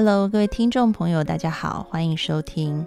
[0.00, 2.86] Hello，各位听众朋友，大家好，欢迎收听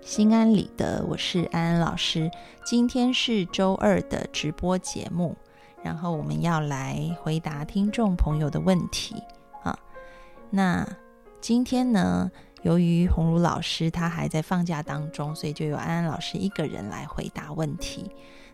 [0.00, 2.30] 心安理得，我是安安老师。
[2.64, 5.36] 今天是周二的直播节目，
[5.82, 9.22] 然后我们要来回答听众朋友的问题
[9.62, 9.78] 啊。
[10.48, 10.88] 那
[11.38, 18.10] 今天呢，由于红茹老师他还在放假当中，所以就由安安老师一个人来回答问题。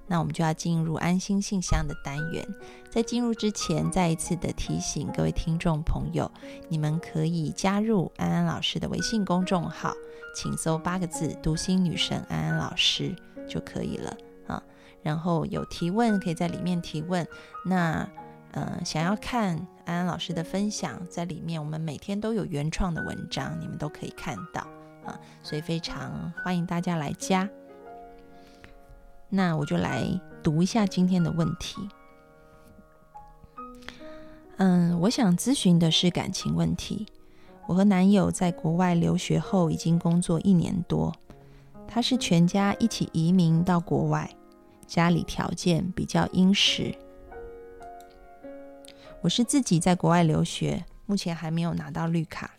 [0.07, 2.47] 那我们就要进入安心信箱的单元。
[2.91, 6.31] 在进入之前，再一次的提醒各位听众朋友，
[6.69, 9.93] 你们可以加入安安老师的微信公众号，
[10.35, 13.15] 请搜八个字“读心女神安安老师”
[13.49, 14.63] 就可以了啊。
[15.03, 17.27] 然后有提问可以在里面提问。
[17.65, 18.09] 那
[18.53, 24.61] 呃，想要看安安老师的分享，在里面我们每天都有原创的文章，你们都可以看到
[25.05, 25.19] 啊。
[25.43, 27.49] 所以非常欢迎大家来加。
[29.35, 30.05] 那我就来
[30.45, 31.77] 读一下今天的问题。
[34.59, 37.05] 嗯，我想咨询的是感情问题。
[37.67, 41.13] 我和男友在国外留学后已经工作一年多，
[41.89, 44.31] 他是全家一起移民到国外，
[44.87, 46.95] 家里条件比较殷实。
[49.21, 52.53] 我是自己在国外留学，目前还没有拿到绿卡，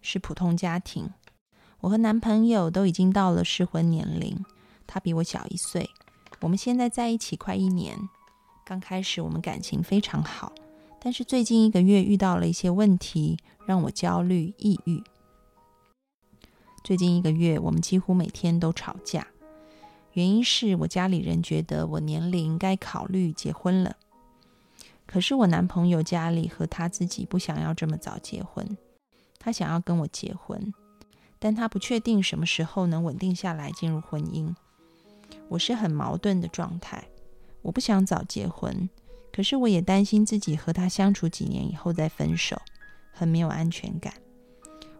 [0.00, 1.10] 是普通家庭。
[1.80, 4.42] 我和男朋友都已经到了适婚年龄，
[4.86, 5.90] 他比我小一岁。
[6.40, 8.08] 我们现在在一起快一年，
[8.64, 10.52] 刚开始我们感情非常好，
[11.00, 15.02] 但是最近一个月遇到了一些问题，让我焦虑抑郁。
[16.84, 19.26] 最近一个月我们几乎每天都吵架，
[20.12, 23.96] 原因是我家里人觉得我年龄该考虑结婚了，
[25.06, 28.76] 可是我男朋友家里和他自己不想要这么早结婚，
[29.38, 30.72] 他想要跟我结婚，
[31.38, 34.54] 但他不确定什么时候能稳定下来进入婚姻。
[35.48, 37.04] 我是很矛盾的状态，
[37.62, 38.88] 我不想早结婚，
[39.32, 42.60] 可是我也担心自己和他相处几年以后再分手，
[43.12, 44.14] 很没有安全感。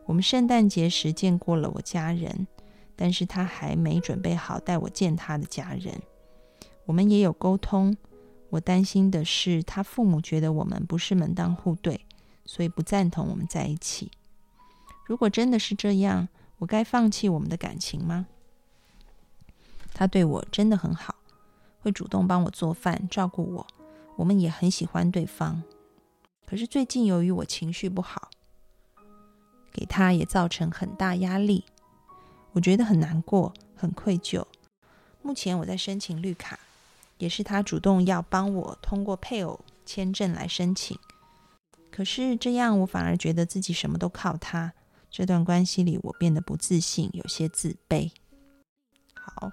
[0.05, 2.47] 我们圣诞节时见过了我家人，
[2.95, 6.01] 但是他还没准备好带我见他的家人。
[6.85, 7.97] 我们也有沟通，
[8.51, 12.01] 我担心的是他父母觉得我们不是门当户对，
[12.45, 14.13] 所以不赞同我们在一起。
[15.05, 18.29] 如果真的是这样，我该放弃我们的感情吗？
[19.99, 21.15] 他对我真的很好，
[21.81, 23.67] 会主动帮我做饭、照顾我，
[24.17, 25.63] 我们也很喜欢对方。
[26.45, 28.29] 可是最近由于我情绪不好，
[29.73, 31.65] 给他也造成很大压力，
[32.53, 34.45] 我觉得很难过、很愧疚。
[35.23, 36.61] 目前我在申请绿卡，
[37.17, 40.99] 也是他主动要帮我通过配偶签证来申请。
[41.91, 44.75] 可是这样我反而觉得自己什么都靠他，
[45.11, 48.11] 这段关系里我变得不自信，有些自卑。
[49.15, 49.51] 好。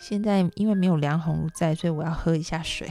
[0.00, 2.88] 现在因为没有梁红在，所以我要喝一下水。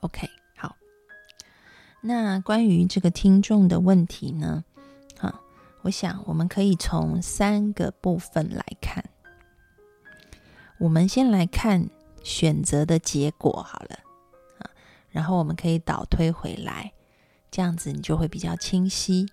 [0.00, 0.76] OK，好。
[2.02, 4.64] 那关于这个听众的问题呢？
[5.20, 5.40] 啊，
[5.82, 9.04] 我想我们可以从三个部分来看。
[10.78, 11.88] 我们先来看
[12.24, 14.00] 选择的结果好了
[14.58, 14.68] 啊，
[15.08, 16.92] 然后我们可以倒推回来，
[17.50, 19.26] 这样子你就会比较清晰。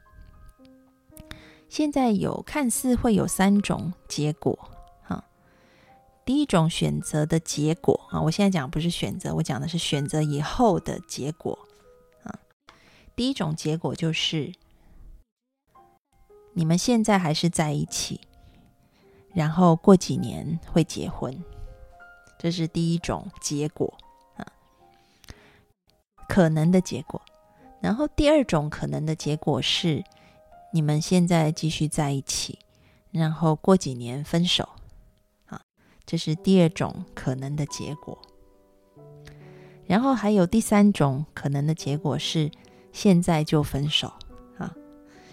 [1.71, 4.59] 现在有看似会有三种结果，
[5.03, 5.23] 哈。
[6.25, 11.57] 第一种选择的结果啊，我现在讲不是选择，我讲的是选择以后的结果
[12.25, 12.37] 啊。
[13.15, 14.53] 第一种结果就是
[16.51, 18.19] 你们现在还是在一起，
[19.33, 21.41] 然后过几年会结婚，
[22.37, 23.97] 这是第一种结果
[24.35, 24.45] 啊，
[26.27, 27.21] 可能的结果。
[27.79, 30.03] 然后第二种可能的结果是。
[30.73, 32.59] 你们现在继续在一起，
[33.11, 34.69] 然后过几年分手，
[35.47, 35.61] 啊，
[36.05, 38.17] 这是第二种可能的结果。
[39.85, 42.49] 然后还有第三种可能的结果是
[42.93, 44.13] 现在就分手，
[44.57, 44.73] 啊，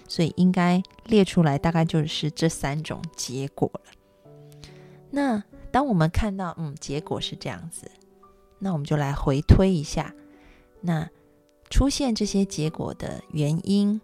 [0.09, 3.81] 所以应该列出来大概就是这三种结果了。
[5.11, 7.89] 那当我们看到嗯结果是这样子，
[8.59, 10.13] 那我们就来回推一下，
[10.81, 11.09] 那
[11.71, 14.01] 出现这些结果的原因。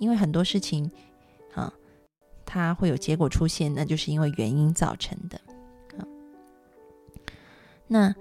[0.00, 0.90] 因为很多事情，
[1.54, 1.72] 啊，
[2.44, 5.38] 它会有结果出现，那就是因为原因造成的。
[5.96, 6.02] 啊
[7.86, 8.14] 那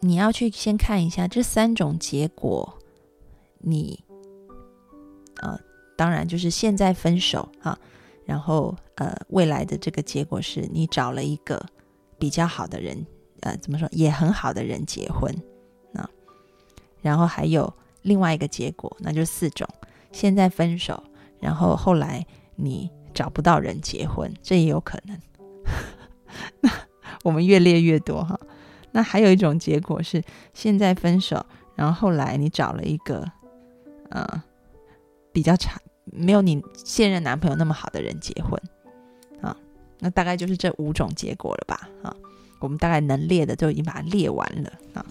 [0.00, 2.78] 你要去先看一下这三种结果，
[3.58, 4.02] 你，
[5.42, 5.58] 呃，
[5.96, 7.78] 当然就是现在分手啊，
[8.24, 11.60] 然后呃，未来的这个结果是你找了一个
[12.18, 13.04] 比较好的人，
[13.40, 15.34] 呃，怎么说也很好的人结婚，
[15.92, 16.08] 那，
[17.02, 17.72] 然后还有
[18.02, 19.68] 另外一个结果，那就是四种。
[20.16, 21.04] 现在分手，
[21.38, 22.24] 然后后来
[22.54, 25.20] 你找不到人结婚，这也有可能。
[26.62, 26.70] 那
[27.22, 28.40] 我们越列越多哈。
[28.92, 30.22] 那还有一种结果是，
[30.54, 33.30] 现在分手，然后后来你找了一个，
[34.08, 34.42] 呃，
[35.32, 38.58] 比较差，没有你现任男朋友那么好的人结婚
[39.42, 39.54] 啊。
[39.98, 41.88] 那大概就是这五种结果了吧？
[42.02, 42.16] 啊，
[42.60, 45.04] 我们大概能列的都已经把它列完了啊。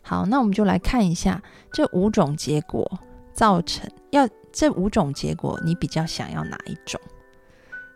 [0.00, 2.98] 好，那我们就来看一下这五种结果
[3.36, 6.98] 造成要这五种结果，你比较想要哪一种？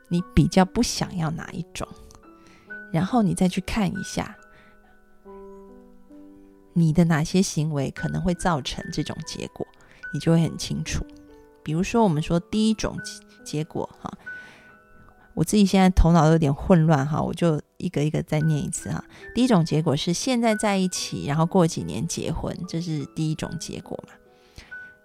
[0.08, 1.88] 你比较不想要哪一种？
[2.92, 4.36] 然后你再去看一下，
[6.74, 9.66] 你的哪些行为可能会造成这种结果，
[10.12, 11.06] 你就会很清楚。
[11.62, 12.96] 比如说，我们说第一种
[13.44, 14.12] 结果哈，
[15.34, 19.02] 我自己现在头脑有点混乱哈，我就一个一个再念一次哈。
[19.34, 24.14] 第一种结果是现在在一起，然后过几年结婚，这是第一种结果嘛？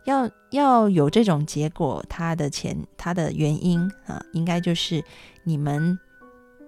[0.05, 5.03] 要要有这种结果，它的前它的原因啊，应该就是
[5.43, 5.99] 你们。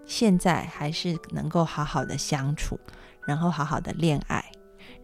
[0.09, 2.79] 现在还是能够好好的相处，
[3.25, 4.41] 然后好好的恋爱，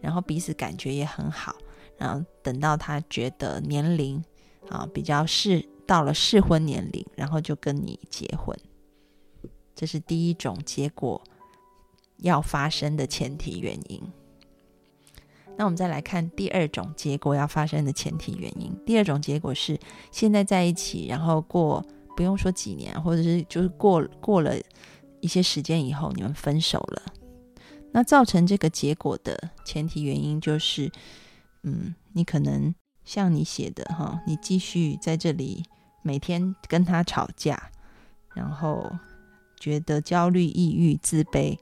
[0.00, 1.54] 然后彼此感觉也很好，
[1.98, 4.24] 然后等到他觉得年龄
[4.70, 8.58] 啊比较适到了适婚年龄，然后就跟你结婚，
[9.74, 11.22] 这是第一种结果
[12.16, 14.02] 要发生的前提原因。
[15.56, 18.74] 那我们再来看第二种结果要发生的前提原因。
[18.84, 19.78] 第二种结果是
[20.10, 21.84] 现在在一起，然后过
[22.16, 24.54] 不用说几年，或者是就是过过了。
[25.20, 27.02] 一些时间以后，你们分手了，
[27.92, 30.92] 那造成这个结果的前提原因就是，
[31.62, 32.74] 嗯，你可能
[33.06, 35.64] 像你写的哈，你继续在这里
[36.02, 37.70] 每天跟他吵架，
[38.34, 38.92] 然后
[39.58, 41.56] 觉得焦虑、抑郁、自卑，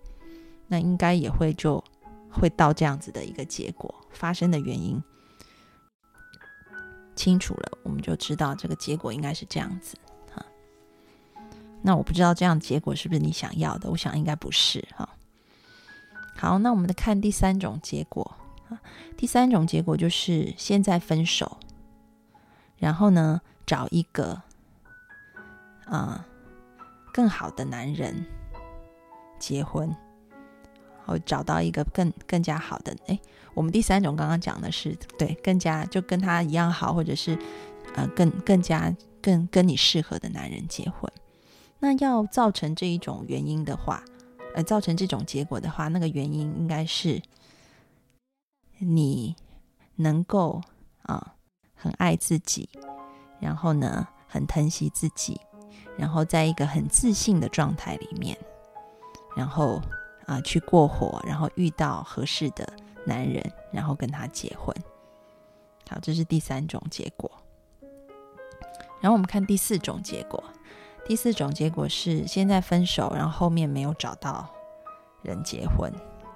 [0.66, 1.84] 那应该也会就
[2.32, 5.02] 会到这样子的一个结果发生的原因
[7.14, 9.96] 清楚了，我们就知道这个结果应该是这样子
[10.34, 10.44] 哈。
[11.82, 13.90] 那我不知道这样结果是不是你想要的？
[13.90, 15.08] 我想应该不是哈。
[16.34, 18.34] 好，那我们来看第三种结果。
[19.18, 21.58] 第三种结果就是现在分手，
[22.78, 24.40] 然后呢找一个
[25.84, 26.26] 啊
[27.12, 28.24] 更好的男人
[29.38, 29.94] 结婚，
[31.04, 32.96] 或找到一个更更加好的。
[33.06, 33.18] 哎，
[33.54, 37.38] 我们第三种刚刚讲的是对更加就跟他一样好，或者是
[37.94, 41.10] 呃更更加更跟你适合的男人结婚。
[41.78, 44.02] 那要造成这一种原因的话，
[44.54, 47.20] 呃，造成这种结果的话，那个原因应该是
[48.78, 49.34] 你
[49.96, 50.62] 能够
[51.02, 51.34] 啊
[51.74, 52.68] 很爱自己，
[53.40, 55.40] 然后呢很疼惜自己，
[55.98, 58.38] 然后在一个很自信的状态里面，
[59.36, 59.82] 然后
[60.32, 62.66] 啊去过活，然后遇到合适的
[63.04, 64.74] 男人，然后跟他结婚。
[65.88, 67.30] 好，这是第三种结果。
[69.00, 70.42] 然后我们看第四种结果。
[71.04, 74.48] 第四种结果是现在分手，然后后面没有找到
[75.22, 75.92] 人结婚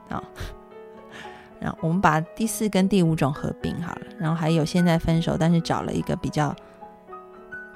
[0.08, 0.20] 啊。
[1.60, 6.54] 然后我们把第四跟第五种合并好了，然后还有现在分手，但是找了一个比较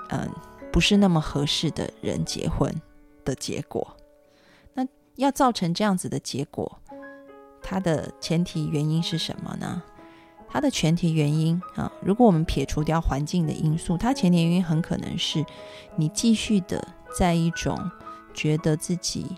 [0.08, 0.28] 嗯
[0.72, 2.75] 不是那么合适的人结婚
[3.25, 3.96] 的结果。
[5.20, 6.81] 要造成这样子的结果，
[7.62, 9.82] 它的前提原因是什么呢？
[10.49, 15.44] 它的前提原因啊，如果我们撇除掉环境的因素，它前提原因很可能是
[15.94, 16.84] 你继续的
[17.17, 17.79] 在一种
[18.34, 19.36] 觉得自己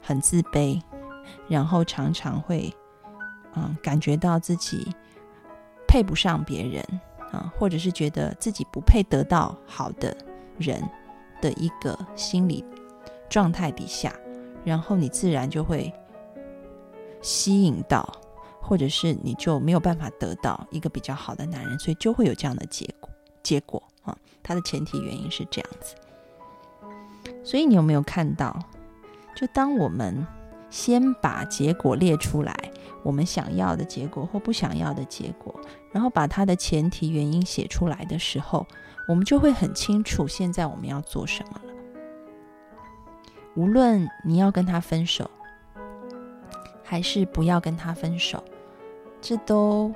[0.00, 0.80] 很自卑，
[1.48, 2.72] 然后常常会
[3.54, 4.94] 嗯感觉到自己
[5.88, 6.84] 配不上别人
[7.32, 10.16] 啊，或者是觉得自己不配得到好的
[10.56, 10.80] 人
[11.42, 12.64] 的一个心理
[13.28, 14.14] 状态底下，
[14.64, 15.92] 然后你自然就会
[17.20, 18.06] 吸引到。
[18.60, 23.08] 或者是你就没有办法得到一个比较好的男人，所以就会有这样的结果。
[23.42, 25.94] 结果啊，它的前提原因是这样子。
[27.42, 28.54] 所以你有没有看到？
[29.34, 30.26] 就当我们
[30.68, 32.54] 先把结果列出来，
[33.02, 35.58] 我们想要的结果或不想要的结果，
[35.90, 38.66] 然后把它的前提原因写出来的时候，
[39.08, 41.72] 我们就会很清楚现在我们要做什么了。
[43.58, 45.28] 无论你要跟他分手，
[46.84, 48.42] 还是不要跟他分手。
[49.20, 49.92] 这都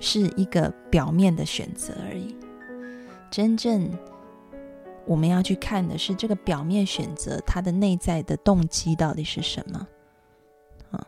[0.00, 2.36] 是一个表面的选择而已。
[3.30, 3.88] 真正
[5.06, 9.86] 我们要去看的是这个表面选择，它的内在的动机到底是什么？
[10.90, 11.06] 啊，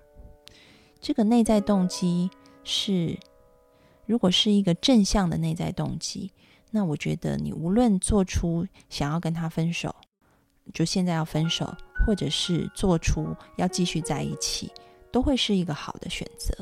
[1.00, 2.30] 这个内在动机
[2.62, 3.18] 是，
[4.06, 6.30] 如果是一个正向的内在动机，
[6.70, 9.92] 那我觉得你无论做出想要跟他分手，
[10.73, 11.75] 就现在要分手，
[12.07, 14.71] 或者是做出要继续在一起，
[15.12, 16.55] 都会是一个好的选择。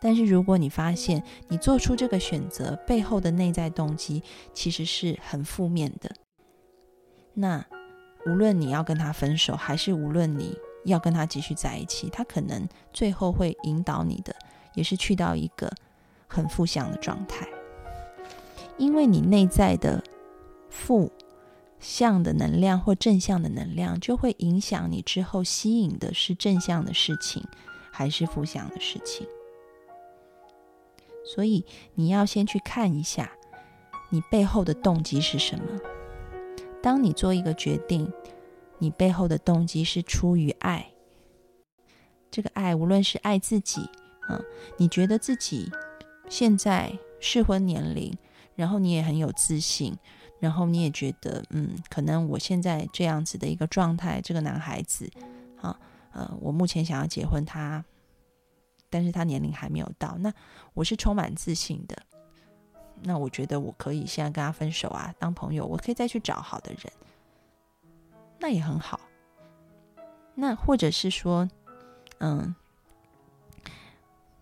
[0.00, 4.20] 但是，如果你发现你做出这个选择背后的内在动机
[4.52, 6.10] 其实是很负面的，
[7.34, 7.64] 那
[8.26, 14.34] 无论你要跟他分手，还是无论你要跟他继续在一起，他可能最后会引导你的，
[14.74, 15.72] 也是去到一个
[16.26, 17.46] 很负向的状态，
[18.76, 20.02] 因为你内在的
[20.68, 21.12] 负
[21.82, 27.44] 向的能量或正向的能量，就会影响你之后吸引的是正向的事情，
[27.90, 29.26] 还是负向的事情。
[31.24, 33.32] 所以你要先去看一下，
[34.10, 35.64] 你背后的动机是什么。
[36.80, 38.12] 当你做一个决定，
[38.78, 40.88] 你背后的动机是出于爱。
[42.30, 43.88] 这个爱，无论是爱自己，
[44.28, 44.40] 嗯，
[44.76, 45.70] 你觉得自己
[46.28, 48.16] 现在适婚年龄，
[48.54, 49.96] 然后你也很有自信，
[50.42, 55.08] 然后你也觉得，嗯，可能我现在这样子的一个状态，这个男孩子，
[55.60, 55.78] 啊，
[56.10, 57.84] 呃，我目前想要结婚，他。
[58.90, 60.34] 但是他年龄还没有到，那
[60.74, 61.96] 我是充满自信的。
[63.02, 66.92] 那我觉得我可以现在跟他分手啊，当朋友，我可以再去找好的人，
[68.40, 68.98] 那也很好。
[70.34, 71.48] 那或者是说，
[72.18, 72.52] 嗯，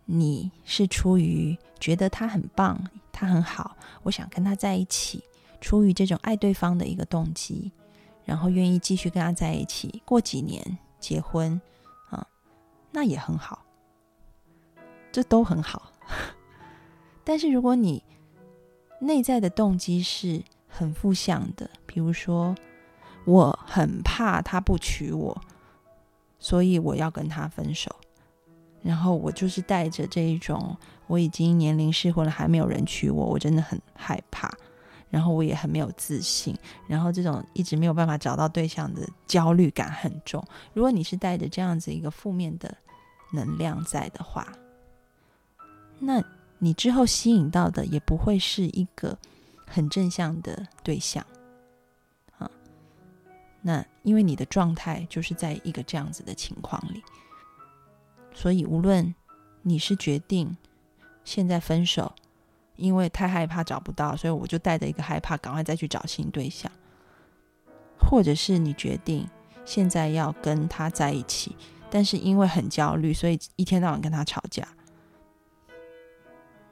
[0.07, 5.23] 你是出于觉得他很棒，他很好，我想跟他在一起，
[5.61, 7.73] 出于这种爱对方的一个动机，
[8.25, 11.61] 然后愿意继续跟他在一起，过几年结婚
[12.09, 12.27] 啊，
[12.93, 13.65] 那也很好。
[15.13, 15.91] 这都很好，
[17.25, 18.03] 但是如果你
[19.01, 22.55] 内在的动机是很负向的，比如说
[23.25, 25.43] 我很怕他不娶我，
[26.39, 27.91] 所以我要跟他分手，
[28.83, 30.77] 然后我就是带着这一种
[31.09, 34.49] 我已经年龄适婚了还没有人娶我，我真的很害怕，
[35.11, 40.43] 然后我也很没有自信，然后这种一直没有办法找到对象的焦虑感很重。
[40.73, 42.75] 如果你是带着这样子一个负面的
[43.33, 44.47] 能量在的话，
[45.99, 46.23] 那
[46.59, 49.19] 你之后吸引到的也不会是一个
[49.67, 51.25] 很正向的对象，
[52.39, 52.51] 啊，
[53.61, 57.03] 那因为你的状态就是在一个这样子的情况里，
[58.33, 59.15] 所以无论
[59.63, 60.57] 你是决定
[61.25, 62.13] 现在分手，
[62.81, 66.71] 因为太害怕找不到，所以我就带着一个害怕，赶快再去找新对象，
[67.99, 69.29] 或者是你决定
[69.65, 71.55] 现在要跟他在一起，
[71.91, 74.67] 但是因为很焦虑，所以一天到晚跟他吵架。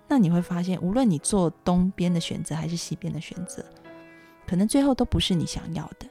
[0.08, 3.62] 那你会发现，无论你做东边的选择还是西边的选择，
[4.46, 6.06] 可能最后都不是你想要的。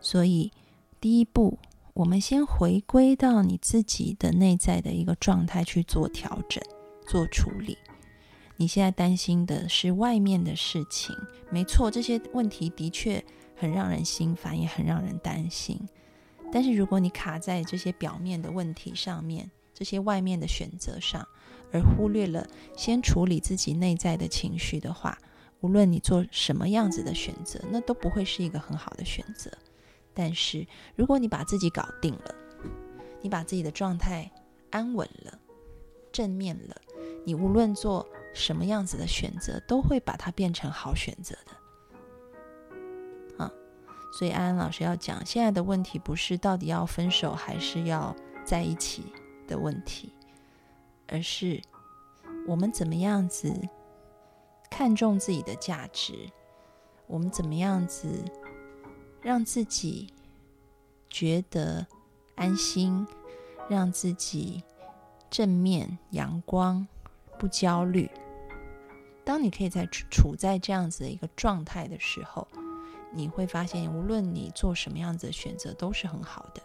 [0.00, 0.52] 所以，
[1.00, 1.58] 第一步，
[1.94, 6.60] 我们先回归到你自己的内在的一个状态去做调整、
[7.06, 7.78] 做处理。
[8.56, 11.14] 你现在担心的是外面的事情，
[11.50, 13.22] 没错，这些问题的确
[13.54, 15.78] 很让人心烦，也很让人担心。
[16.52, 21.26] 但是，如果你卡在这些表面的问题上面，这些外面的选择上，
[21.70, 22.46] 而忽略了
[22.76, 25.18] 先处理自己内在的情绪的话，
[25.60, 29.50] 无论你做什么样子的选择，那都不会是一个很好的选择。
[30.14, 32.34] 但是，如果你把自己搞定了，
[33.20, 34.30] 你把自己的状态
[34.70, 35.38] 安稳了、
[36.10, 36.76] 正面了，
[37.26, 43.44] 你无论做什么样子的选择，都会把它变成好选择的。
[43.44, 43.52] 啊，
[44.18, 49.12] 所以安安老师要讲，现在的问题不是到底要分手还是要在一起。
[49.48, 50.12] 的问题，
[51.06, 51.62] 而是
[52.48, 53.54] 我们怎么样子
[54.68, 56.28] 看重自己的价值，
[57.06, 58.24] 我们怎么样子
[59.22, 60.12] 让自己
[61.08, 61.86] 觉得
[62.34, 63.06] 安心，
[63.70, 64.64] 让自己
[65.30, 66.88] 正面、阳光、
[67.38, 68.10] 不焦虑。
[69.24, 72.46] 当你可以在处在这样子的一个状态的时候，
[73.12, 76.62] 你会发现，无论你做什么样子的选择，都是很好的。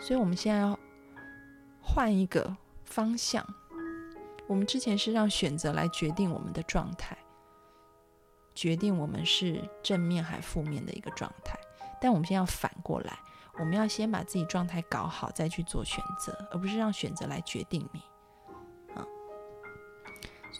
[0.00, 0.78] 所以，我们现在要
[1.80, 3.46] 换一个方向。
[4.46, 7.16] 我们之前是让选择来决定我们的状态，
[8.52, 11.56] 决定我们是正面还负面的一个状态。
[12.00, 13.16] 但我们现在要反过来，
[13.58, 18.02] 我们要先把自己状态搞好，再去做选择，而不是让选择来决定你。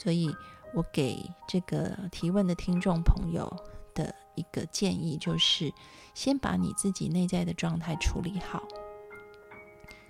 [0.03, 0.35] 所以
[0.73, 3.55] 我给这个提问的听众朋友
[3.95, 5.73] 的一个建议就是：
[6.15, 8.63] 先把你自己内在的状态处理好。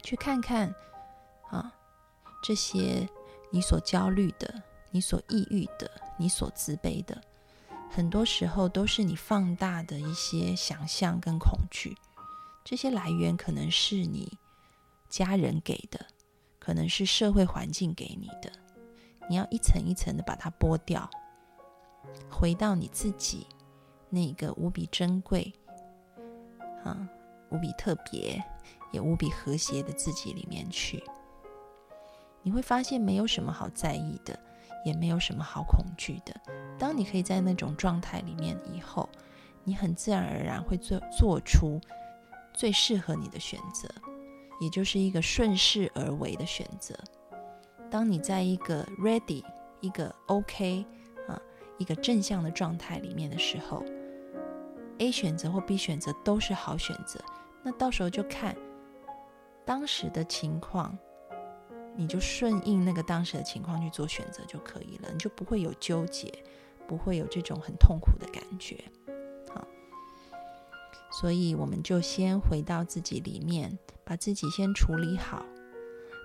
[0.02, 0.72] 去看看，
[1.50, 1.72] 啊，
[2.42, 3.08] 这些
[3.50, 7.20] 你所焦虑的、你所抑郁的、你所自卑的，
[7.90, 11.96] 很多时候都是你放大的一些想象跟恐惧。
[12.64, 14.38] 这些来源可能是你
[15.08, 16.06] 家人给的，
[16.58, 18.52] 可能是社会环境给你的。
[19.30, 21.08] 你要一层一层的把它剥掉，
[22.28, 23.46] 回到你自己
[24.08, 25.54] 那个无比珍贵、
[26.84, 27.08] 啊，
[27.50, 28.42] 无比特别。
[28.92, 31.00] 也无比和谐的自己里面去，
[32.42, 34.36] 你会发现没有什么好在意的，
[34.84, 36.34] 也没有什么好恐惧的。
[36.76, 39.08] 当你可以在那种状态里面以后，
[39.62, 41.80] 你很自然而然会做做出
[42.52, 43.88] 最适合你的选择，
[44.60, 46.92] 也就是一个顺势而为的选择。
[47.90, 49.42] 当你在一个 ready、
[49.80, 50.84] 一个 OK
[51.28, 51.40] 啊、
[51.78, 53.84] 一个正向的状态里面的时候
[54.98, 57.20] ，A 选择或 B 选择都是好选择。
[57.62, 58.56] 那到时候就看
[59.64, 60.96] 当时的情况。
[61.96, 66.32] 你就顺应那个当时的情况去做选择就可以了，你就不会有纠结，
[66.86, 68.82] 不会有这种很痛苦的感觉。
[69.52, 69.66] 好，
[71.10, 75.44] 所以我们就先回到自己里面，把自己先处理好，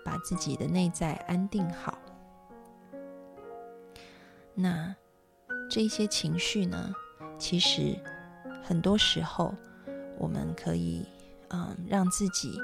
[0.06, 1.98] 把自己的内在安定好。
[4.54, 4.96] 那
[5.70, 6.94] 这些情绪呢，
[7.38, 8.00] 其实
[8.64, 9.54] 很多时候
[10.18, 11.06] 我们可以
[11.50, 12.58] 嗯让自己。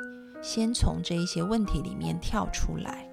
[0.44, 3.08] 先从这一些问题里面跳出来，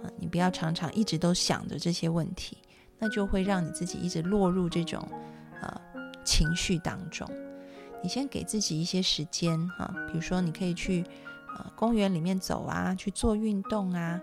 [0.00, 2.56] 啊，你不要常常一直都想着这些问题，
[3.00, 5.04] 那就会让你自己一直落入这种
[5.60, 5.80] 呃
[6.24, 7.28] 情绪当中。
[8.00, 11.04] 你先给自己一些时间，哈，比如说你可以去
[11.56, 14.20] 呃公园里面走啊，去做运动啊，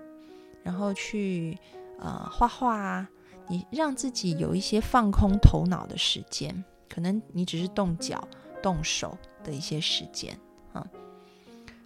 [0.64, 1.58] 然后去
[2.00, 3.10] 呃画画啊，
[3.48, 8.28] 你让自己有一些放空头脑的时间，可能你只是动脚
[8.62, 10.38] 动手的一些时间，
[10.74, 10.86] 啊。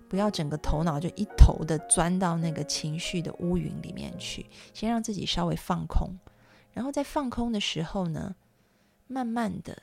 [0.10, 6.12] 不要整个头脑就一头的钻到那个情绪的乌云里面去，先让自己稍微放空，
[6.72, 8.36] 然后在放空的时候呢，
[9.08, 9.76] 慢慢的，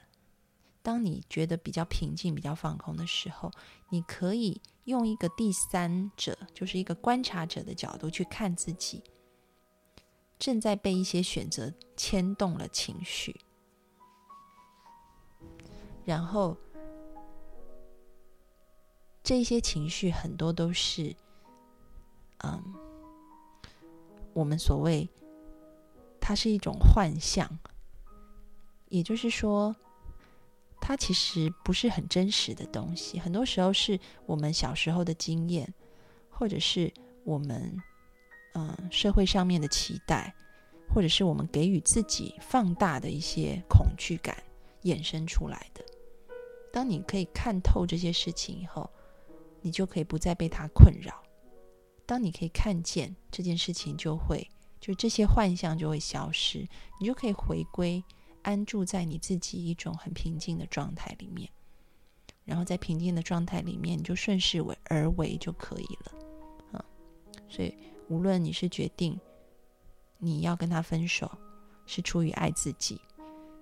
[0.82, 3.50] 当你觉得比较平静、比较放空的时候，
[3.90, 9.02] 你可以用一个第三者，就是一个观察者的角度去看自己，
[10.38, 13.40] 正在被一些选择牵动了情绪，
[16.04, 16.56] 然后。
[19.22, 21.14] 这些情绪很多都是，
[22.38, 22.74] 嗯，
[24.32, 25.08] 我们所谓
[26.18, 27.46] 它是一种幻象，
[28.88, 29.76] 也就是说，
[30.80, 33.18] 它其实不是很真实的东西。
[33.18, 35.72] 很多时候是我们小时候的经验，
[36.28, 36.92] 或者是
[37.24, 37.76] 我们
[38.54, 40.34] 嗯社会上面的期待，
[40.92, 44.36] 或者是我们给予自己放大的一些恐惧感
[44.82, 45.84] 衍生出来的。
[46.72, 48.88] 当你可以看透这些事情以后，
[49.60, 51.22] 你就可以不再被它困扰。
[52.06, 54.48] 当你可以看见这件事情，就会
[54.80, 56.66] 就这些幻象就会消失，
[56.98, 58.02] 你就可以回归
[58.42, 61.50] 安住在你自己一种很平静的状态里面。
[62.44, 66.12] 然后在平静的状态里面，你就顺势为而为就可以了。
[66.72, 66.84] 啊，
[67.48, 67.74] 所以
[68.08, 69.18] 无论你是决定
[70.18, 71.30] 你要跟他分手，
[71.86, 73.00] 是出于爱自己，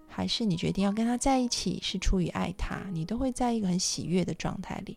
[0.09, 4.97] 还是你决定要跟他在一起，是出于爱他，你都会在一个很喜悦的状态里。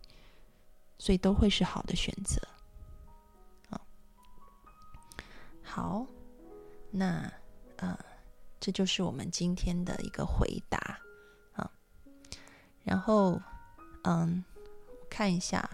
[0.98, 2.40] 所以都会是好的选择，
[3.72, 3.82] 啊，
[5.64, 6.06] 好，
[6.92, 7.34] 那，
[8.62, 10.78] 这就是我们今天的一个回答
[11.52, 11.70] 啊。
[12.84, 13.42] 然后，
[14.04, 14.42] 嗯，
[15.10, 15.70] 看一下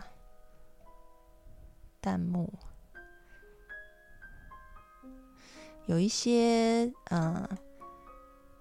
[2.02, 2.52] 弹幕，
[5.86, 7.48] 有一些嗯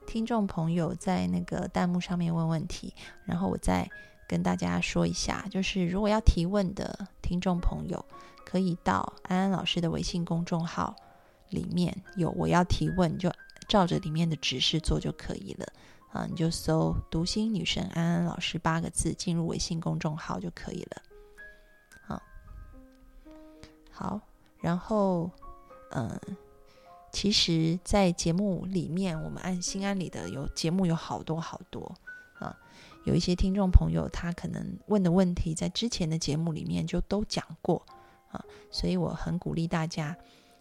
[0.07, 2.93] 听众朋友在那个弹幕上面问问题，
[3.25, 3.89] 然后我再。
[4.29, 8.05] 跟大家说一下，就是如果要提问的听众朋友，
[8.45, 10.97] 可以到安安老师的微信公众号
[11.51, 13.33] 里面有我要提问，就
[13.69, 15.67] 照着里面的指示做就可以了
[16.13, 21.03] 啊，你就搜“读心女神安安老师”八个字进入微信公众号就可以了。
[22.07, 22.23] 好，
[23.91, 24.21] 好，
[24.61, 25.31] 然后
[25.91, 26.19] 嗯，
[27.13, 31.95] 其实，在节目里面，我们按心安里的有节目有好多好多
[32.39, 32.57] 啊。
[33.05, 37.85] 有一些听众朋友，他可能问的问题，在之前的节目里面就都讲过
[38.31, 40.17] 啊，所以我很鼓励大家，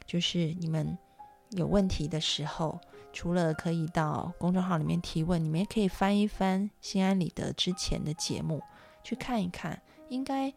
[0.05, 0.97] 就是你们
[1.51, 2.79] 有问题的时候，
[3.15, 8.61] 除了可以到公众号里面提问，你们也可以翻一翻心安理得之前的节目，
[9.03, 10.53] 去看一看，应该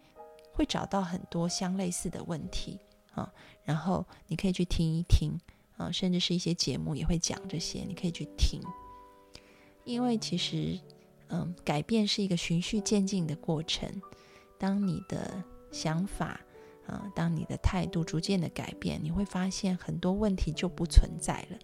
[0.53, 2.81] 会找到很多相类似的问题
[3.13, 5.39] 啊，然后你可以去听一听
[5.77, 8.61] 啊，甚至是一些节目也会讲这些，你可以去听，
[9.85, 10.79] 因为其实。
[11.31, 13.87] 嗯，改变是一个循序渐进的过程。
[14.59, 16.41] 当你的想法
[16.87, 21.59] 啊，当你的态度逐渐的改变，你会发现很多问题就不存在了。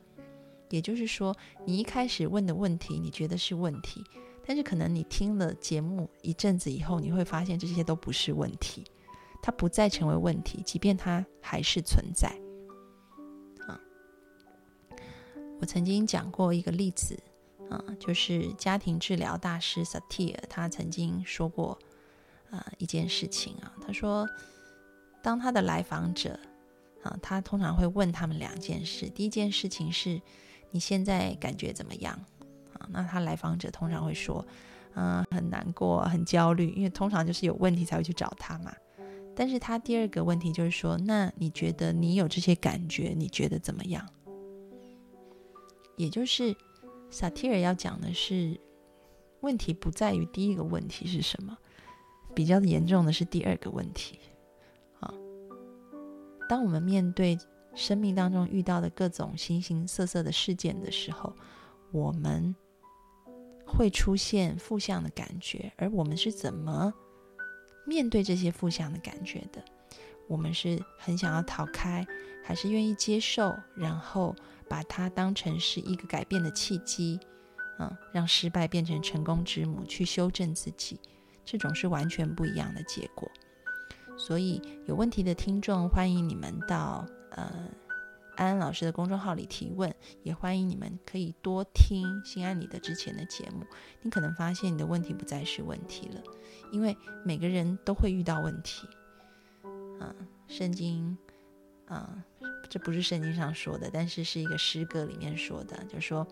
[0.70, 4.04] 也就是说，你一开始问的问题，你觉得是问题，
[4.46, 8.84] 但是可能你听了节目一阵子以后，你会发现这些都不是问题，
[9.42, 12.28] 它不再成为问题，即便它还是存在。
[13.66, 13.80] 啊，
[15.60, 17.18] 我曾经讲过一个例子。
[17.70, 21.76] 啊，就是家庭治疗大师萨提尔，他曾经说过，
[22.50, 24.28] 啊，一件事情啊，他说，
[25.22, 26.38] 当他的来访者，
[27.02, 29.08] 啊，他通常会问他们两件事。
[29.08, 30.20] 第一件事情是，
[30.74, 32.12] 你现在感觉怎么样？
[32.72, 34.44] 啊，那他来访者通常会说，
[34.94, 38.74] 嗯，很难过，很焦虑，因为通常就是有问题才会去找他嘛。
[39.36, 44.04] 但是他第二个问题就是说，那你觉得你有这些感觉，你觉得怎么样？
[45.96, 46.56] 也就是
[47.08, 48.58] 萨提尔要讲的是，
[49.42, 51.56] 问题不在于第一个问题是什么，
[52.34, 54.18] 比较严重的是第二个问题。
[54.98, 55.14] 啊
[56.48, 57.38] 当我们面对
[57.74, 61.34] 生命当中遇到的各种形形色色的事件的时候，
[61.90, 62.54] 我们
[63.66, 66.92] 会出现负向的感觉，而我们是怎么
[67.86, 69.64] 面对这些负向的感觉的？
[70.26, 72.06] 我们是很想要逃开，
[72.42, 74.34] 还是愿意接受，然后
[74.68, 77.20] 把它当成是一个改变的契机？
[77.78, 80.98] 嗯，让失败变成成功之母，去修正自己，
[81.44, 83.28] 这种是完全不一样的结果。
[84.16, 87.04] 所以有问题的听众，欢迎你们到
[87.34, 87.68] 呃
[88.36, 93.64] 安安老师的公众号里提问，也欢迎你们可以多听心安理的之前的节目。
[94.02, 96.22] 你可能发现你的问题不再是问题了，
[96.72, 98.88] 因为每个人都会遇到问题。
[99.62, 100.14] 嗯，
[100.48, 101.16] 圣经，
[101.86, 102.24] 啊，
[102.68, 106.26] 这不是圣经上说的，但是是一个诗歌里面说的，就是说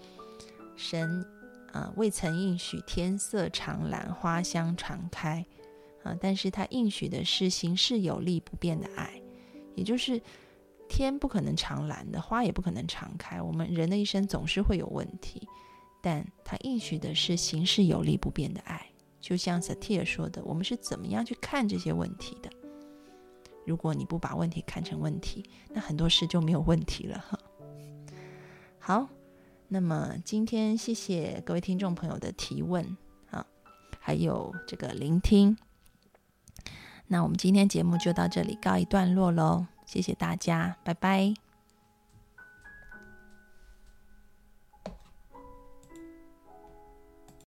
[0.77, 1.25] 神
[1.73, 5.47] 啊未曾应许天色常蓝，花香常开。
[6.03, 6.19] 啊！
[6.21, 9.23] 但是他应许的是行事有力不变的爱，
[9.77, 10.21] 也就是
[10.94, 13.40] 天不可能常蓝的，花也不可能常开。
[13.40, 15.48] 我们人的一生总是会有问题，
[16.02, 18.87] 但它应许的是行事有利不变的爱。
[19.18, 22.50] 就像萨提尔说的，我们是怎么样去看这些问题的？
[23.64, 27.38] 如果你不把问题看成问题，那很多事就没有问题了哈。
[28.78, 29.09] 好，
[29.68, 32.85] 那么今天谢谢各位听众朋友的提问
[33.31, 33.46] 啊，
[33.98, 35.57] 还有这个聆听。
[37.07, 41.41] 那我们今天节目就到这里告一段落喽，谢谢大家，拜拜。